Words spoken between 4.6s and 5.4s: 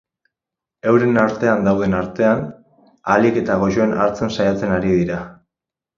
ari dira.